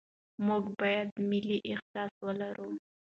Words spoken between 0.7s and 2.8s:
باید ملي احساس ولرو.